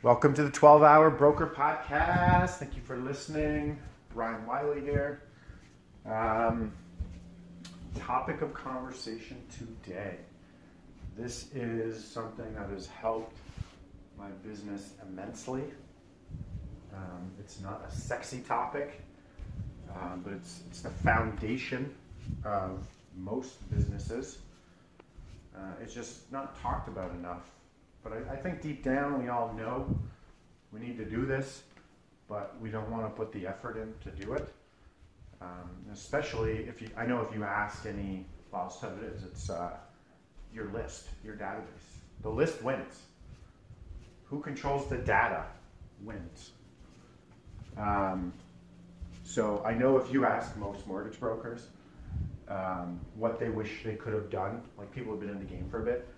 [0.00, 2.50] Welcome to the 12 Hour Broker Podcast.
[2.50, 3.80] Thank you for listening.
[4.14, 5.24] Ryan Wiley here.
[6.06, 6.70] Um,
[7.98, 10.18] topic of conversation today.
[11.16, 13.36] This is something that has helped
[14.16, 15.64] my business immensely.
[16.94, 19.02] Um, it's not a sexy topic,
[19.96, 21.92] um, but it's, it's the foundation
[22.44, 24.38] of most businesses.
[25.56, 27.50] Uh, it's just not talked about enough.
[28.02, 29.98] But I, I think deep down we all know
[30.72, 31.62] we need to do this,
[32.28, 34.52] but we don't want to put the effort in to do it.
[35.40, 39.50] Um, especially if you, I know if you ask any boss what it is, it's
[39.50, 39.76] uh,
[40.52, 41.62] your list, your database.
[42.22, 43.02] The list wins.
[44.24, 45.44] Who controls the data
[46.02, 46.50] wins.
[47.76, 48.32] Um,
[49.24, 51.68] so I know if you ask most mortgage brokers
[52.48, 55.68] um, what they wish they could have done, like people have been in the game
[55.70, 56.08] for a bit,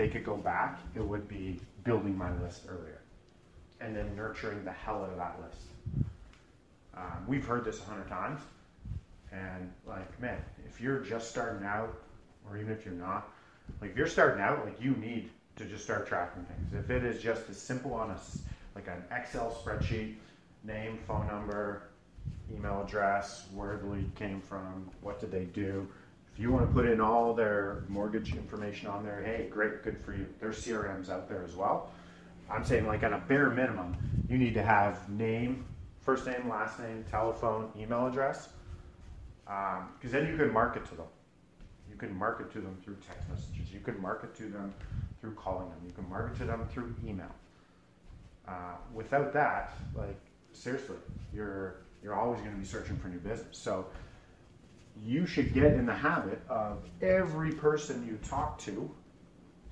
[0.00, 3.02] they could go back, it would be building my list earlier
[3.82, 5.62] and then nurturing the hell out of that list.
[6.96, 8.40] Um, we've heard this a hundred times,
[9.30, 11.94] and like, man, if you're just starting out,
[12.48, 13.28] or even if you're not,
[13.82, 16.82] like if you're starting out, like you need to just start tracking things.
[16.82, 18.18] If it is just as simple on a
[18.74, 20.14] like an Excel spreadsheet,
[20.64, 21.82] name, phone number,
[22.50, 25.86] email address, where the lead came from, what did they do.
[26.40, 30.14] You want to put in all their mortgage information on there, hey, great, good for
[30.14, 30.26] you.
[30.40, 31.90] There's CRMs out there as well.
[32.50, 33.94] I'm saying like at a bare minimum,
[34.26, 35.66] you need to have name,
[36.00, 38.48] first name, last name, telephone, email address,
[39.44, 41.08] because um, then you can market to them.
[41.90, 43.70] You can market to them through text messages.
[43.70, 44.72] You can market to them
[45.20, 45.80] through calling them.
[45.84, 47.34] You can market to them through email.
[48.48, 50.18] Uh, without that, like
[50.54, 50.96] seriously,
[51.34, 53.58] you're you're always going to be searching for new business.
[53.58, 53.88] So
[55.04, 58.90] you should get in the habit of every person you talk to,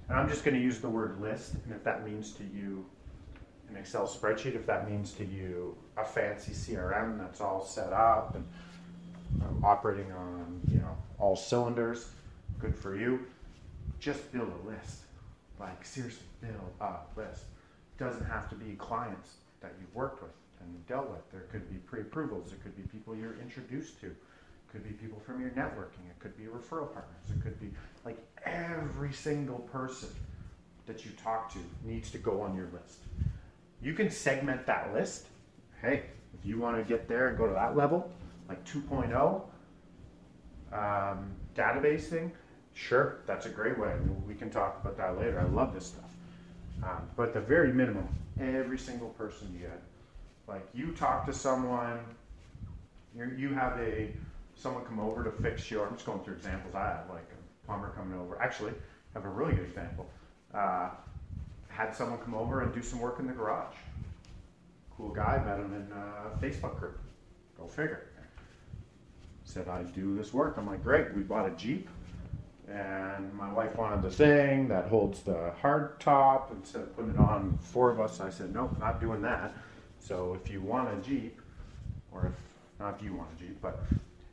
[0.09, 2.87] and I'm just going to use the word list, and if that means to you
[3.69, 8.35] an Excel spreadsheet, if that means to you a fancy CRM that's all set up
[8.35, 8.45] and
[9.43, 12.09] um, operating on you know all cylinders,
[12.59, 13.27] good for you.
[14.01, 15.01] Just build a list.
[15.61, 17.45] Like seriously, build a list.
[17.99, 21.31] Doesn't have to be clients that you've worked with and dealt with.
[21.31, 22.51] There could be pre-approvals.
[22.51, 24.15] There could be people you're introduced to.
[24.73, 26.09] Could be people from your networking.
[26.11, 27.25] It could be referral partners.
[27.31, 27.71] It could be
[28.05, 30.11] like every single person
[30.87, 33.01] that you talk to needs to go on your list
[33.81, 35.27] you can segment that list.
[35.81, 36.05] Hey,
[36.39, 38.11] if you want to get there and go to that level,
[38.49, 39.43] like 2.0
[40.73, 42.33] um, database thing,
[42.75, 43.95] sure, that's a great way.
[44.27, 45.41] We can talk about that later.
[45.41, 46.11] I love this stuff.
[46.83, 48.09] Um, but the very minimum,
[48.41, 49.83] every single person you get,
[50.47, 52.01] like you talk to someone,
[53.17, 54.13] you you have a
[54.59, 55.87] someone come over to fix your.
[55.87, 56.75] I'm just going through examples.
[56.75, 58.41] I have like a plumber coming over.
[58.43, 60.07] Actually, I have a really good example.
[60.53, 60.91] Uh,
[61.69, 63.77] had someone come over and do some work in the garage.
[64.97, 66.99] Cool guy, met him in a Facebook group.
[67.57, 68.07] Go figure.
[69.45, 70.57] Said, I do this work.
[70.59, 71.15] I'm like, great.
[71.15, 71.89] We bought a Jeep,
[72.69, 76.53] and my wife wanted the thing that holds the hard top.
[76.53, 79.55] Instead of putting it on four of us, I said, nope, not doing that.
[80.01, 81.41] So if you want a Jeep,
[82.13, 82.33] or if
[82.81, 83.81] not if you want a Jeep, but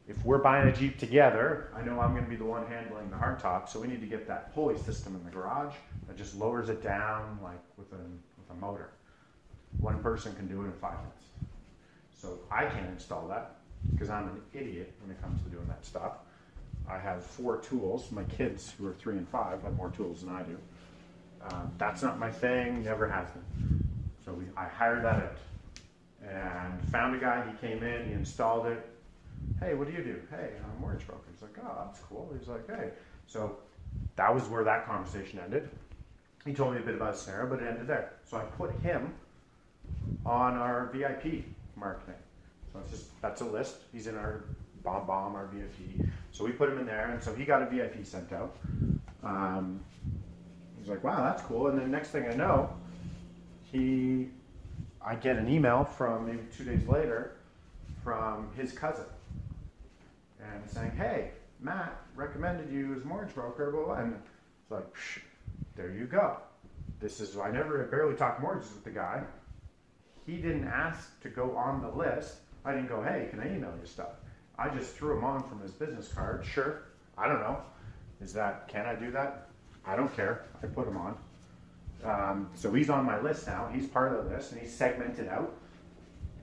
[0.07, 3.09] if we're buying a Jeep together, I know I'm going to be the one handling
[3.09, 5.73] the hardtop, so we need to get that pulley system in the garage
[6.07, 8.91] that just lowers it down like with a, with a motor.
[9.79, 11.51] One person can do it in five minutes.
[12.21, 13.55] So I can't install that
[13.91, 16.13] because I'm an idiot when it comes to doing that stuff.
[16.87, 18.11] I have four tools.
[18.11, 20.57] My kids, who are three and five, have more tools than I do.
[21.49, 23.89] Um, that's not my thing, never has been.
[24.23, 25.37] So we, I hired that out
[26.27, 27.43] and found a guy.
[27.49, 28.87] He came in, he installed it,
[29.59, 30.21] hey, what do you do?
[30.29, 31.23] Hey, I'm a mortgage broker.
[31.31, 32.33] He's like, oh, that's cool.
[32.37, 32.89] He's like, hey.
[33.27, 33.57] So
[34.15, 35.69] that was where that conversation ended.
[36.45, 38.13] He told me a bit about Sarah, but it ended there.
[38.23, 39.13] So I put him
[40.25, 41.45] on our VIP
[41.75, 42.15] marketing.
[42.71, 43.77] So it's just, that's a list.
[43.91, 44.43] He's in our
[44.83, 46.07] BombBomb, our VIP.
[46.31, 48.55] So we put him in there, and so he got a VIP sent out.
[49.23, 49.79] Um,
[50.77, 51.67] he's like, wow, that's cool.
[51.67, 52.69] And then next thing I know,
[53.71, 54.29] he,
[55.03, 57.31] I get an email from maybe two days later
[58.03, 59.05] from his cousin
[60.53, 63.95] and saying, "Hey, Matt recommended you as mortgage broker," blah, blah.
[63.95, 64.95] and it's like,
[65.75, 66.37] there you go.
[66.99, 69.23] this is I never barely talked mortgages with the guy.
[70.25, 72.37] He didn't ask to go on the list.
[72.63, 74.13] I didn't go, hey, can I email you stuff?
[74.57, 76.43] I just threw him on from his business card.
[76.45, 76.83] Sure,
[77.17, 77.61] I don't know.
[78.21, 79.49] Is that can I do that?
[79.85, 80.45] I don't care.
[80.63, 81.17] I put him on.
[82.03, 83.69] Um, so he's on my list now.
[83.71, 85.53] He's part of the list, and he's segmented out.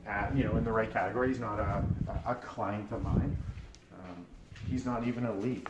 [0.07, 1.29] At, you know, in the right category.
[1.29, 1.85] He's not a,
[2.27, 3.37] a client of mine.
[4.69, 5.67] He's not even a lead.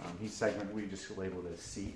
[0.00, 1.94] Um, he's segment, We just labeled as C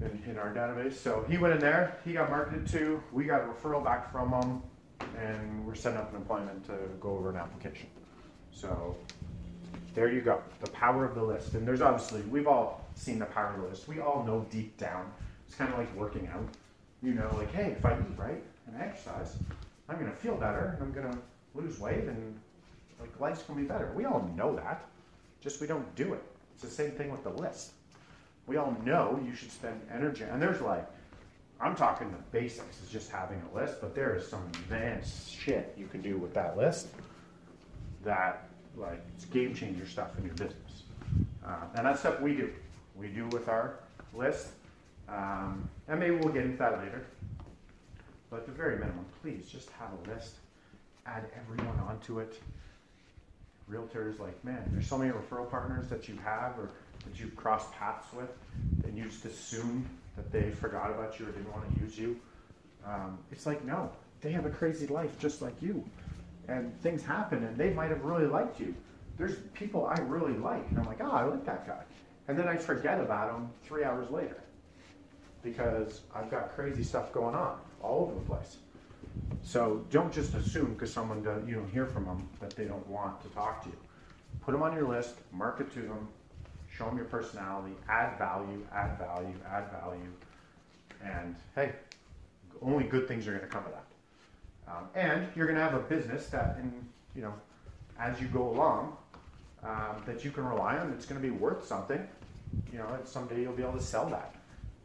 [0.00, 0.94] in, in our database.
[0.94, 1.98] So he went in there.
[2.04, 3.02] He got marketed to.
[3.12, 4.62] We got a referral back from him,
[5.18, 7.88] and we're setting up an appointment to go over an application.
[8.52, 8.96] So
[9.94, 10.42] there you go.
[10.60, 11.54] The power of the list.
[11.54, 13.88] And there's obviously we've all seen the power of the list.
[13.88, 15.10] We all know deep down.
[15.46, 16.48] It's kind of like working out.
[17.02, 19.36] You know, like hey, if I eat right and exercise,
[19.88, 21.18] I'm gonna feel better and I'm gonna
[21.54, 22.38] lose weight and
[23.00, 23.92] like life's gonna be better.
[23.94, 24.84] We all know that.
[25.40, 26.22] Just we don't do it.
[26.54, 27.72] It's the same thing with the list
[28.48, 30.24] we all know you should spend energy.
[30.24, 30.88] And there's like,
[31.60, 35.74] I'm talking the basics, is just having a list, but there is some advanced shit
[35.76, 36.88] you can do with that list
[38.04, 40.82] that, like, it's game changer stuff in your business.
[41.46, 42.50] Uh, and that's stuff we do.
[42.96, 43.80] We do with our
[44.14, 44.48] list.
[45.08, 47.04] Um, and maybe we'll get into that later.
[48.30, 50.36] But at the very minimum, please just have a list.
[51.06, 52.40] Add everyone onto it.
[53.70, 56.70] Realtors, like, man, there's so many referral partners that you have, or
[57.04, 58.30] that you've crossed paths with
[58.84, 62.18] and you just assume that they forgot about you or didn't want to use you.
[62.84, 65.84] Um, it's like, no, they have a crazy life just like you.
[66.48, 68.74] And things happen and they might have really liked you.
[69.16, 71.82] There's people I really like, and I'm like, oh, I like that guy.
[72.28, 74.40] And then I forget about him three hours later
[75.42, 78.58] because I've got crazy stuff going on all over the place.
[79.42, 82.86] So don't just assume because someone does, you don't hear from them that they don't
[82.86, 83.76] want to talk to you.
[84.42, 86.08] Put them on your list, market to them,
[86.70, 90.12] show them your personality, add value, add value, add value,
[91.02, 91.72] and hey,
[92.62, 93.84] only good things are going to come of that.
[94.68, 96.72] Um, and you're going to have a business that, in
[97.14, 97.34] you know,
[97.98, 98.96] as you go along,
[99.62, 100.92] um, that you can rely on.
[100.92, 102.06] It's going to be worth something.
[102.72, 104.34] You know, and someday you'll be able to sell that.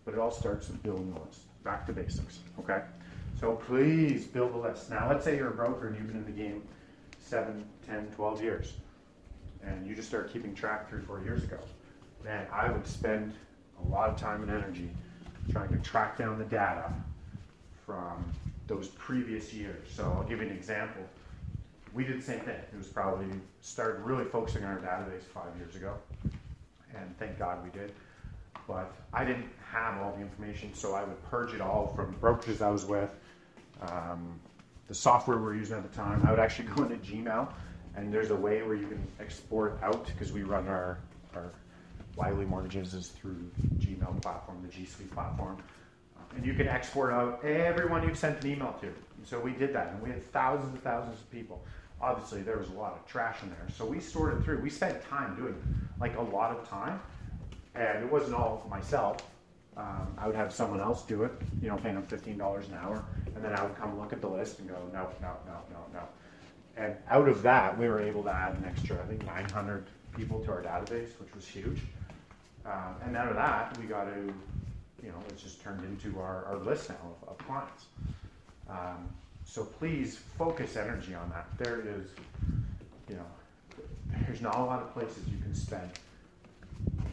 [0.05, 1.41] But it all starts with building a list.
[1.63, 2.39] Back to basics.
[2.59, 2.81] Okay.
[3.43, 4.89] So please build a list.
[4.89, 6.63] Now, let's say you're a broker and you've been in the game
[7.19, 8.73] 7, 10, 12 years,
[9.61, 11.59] and you just started keeping track three, four years ago
[12.23, 13.33] man, I would spend
[13.83, 14.89] a lot of time and energy
[15.51, 16.91] trying to track down the data
[17.85, 18.23] from
[18.67, 19.89] those previous years.
[19.93, 21.03] So I'll give you an example.
[21.93, 22.55] We did the same thing.
[22.55, 23.27] It was probably
[23.61, 25.95] started really focusing on our database five years ago,
[26.95, 27.91] and thank God we did.
[28.67, 32.61] But I didn't have all the information, so I would purge it all from brokers
[32.61, 33.13] I was with,
[33.87, 34.39] um,
[34.87, 36.23] the software we were using at the time.
[36.23, 37.47] I would actually go into Gmail,
[37.95, 40.99] and there's a way where you can export out because we run our,
[41.35, 41.51] our
[42.15, 43.49] Wiley Mortgages is through
[43.79, 45.57] Gmail platform, the G Suite platform.
[46.35, 48.87] And you can export out everyone you've sent an email to.
[48.87, 51.63] And so we did that, and we had thousands and thousands of people.
[52.01, 53.67] Obviously, there was a lot of trash in there.
[53.75, 54.61] So we sorted through.
[54.61, 55.55] We spent time doing
[55.99, 56.99] like a lot of time.
[57.75, 59.17] And it wasn't all myself.
[59.75, 61.31] Um, I would have someone else do it,
[61.61, 63.03] you know, paying them $15 an hour.
[63.35, 65.79] And then I would come look at the list and go, no, no, no, no,
[65.93, 66.03] no.
[66.77, 69.85] And out of that, we were able to add an extra, I think, 900
[70.15, 71.81] people to our database, which was huge.
[72.65, 74.33] Um, and out of that, we got to,
[75.03, 77.85] you know, it's just turned into our, our list now of, of clients.
[78.69, 79.09] Um,
[79.45, 81.47] so please focus energy on that.
[81.57, 82.07] There is,
[83.09, 83.25] you know,
[84.25, 85.89] there's not a lot of places you can spend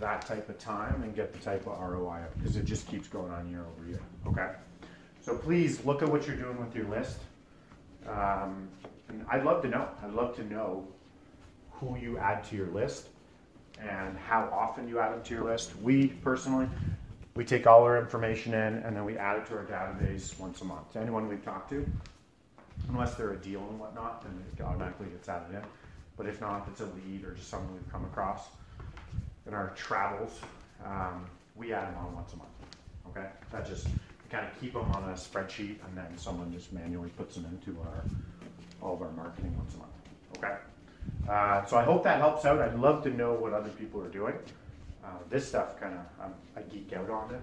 [0.01, 3.07] that type of time and get the type of ROI up because it just keeps
[3.07, 4.01] going on year over year.
[4.27, 4.51] Okay.
[5.23, 7.19] So please look at what you're doing with your list.
[8.09, 8.69] Um,
[9.09, 9.89] and I'd love to know.
[10.03, 10.89] I'd love to know
[11.73, 13.09] who you add to your list
[13.79, 15.77] and how often you add them to your list.
[15.77, 16.69] We personally,
[17.35, 20.61] we take all our information in and then we add it to our database once
[20.63, 20.93] a month.
[20.95, 21.87] To anyone we've talked to,
[22.89, 25.63] unless they're a deal and whatnot, then it automatically gets added in.
[26.17, 28.49] But if not, if it's a lead or just someone we've come across
[29.51, 30.39] in our travels,
[30.87, 31.27] um,
[31.57, 32.51] we add them on once a month.
[33.09, 33.89] Okay, that just
[34.31, 37.79] kind of keep them on a spreadsheet, and then someone just manually puts them into
[37.81, 38.05] our
[38.81, 39.91] all of our marketing once a month.
[40.39, 40.57] Okay.
[41.29, 42.61] Uh, so I hope that helps out.
[42.61, 44.35] I'd love to know what other people are doing.
[45.05, 47.41] Uh, this stuff kind of, I geek out on it.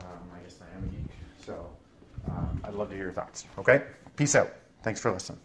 [0.00, 1.06] Um, I guess I am a geek.
[1.46, 1.70] So
[2.28, 3.46] um, I'd love to hear your thoughts.
[3.58, 3.84] Okay?
[4.16, 4.52] Peace out.
[4.82, 5.38] Thanks for listening.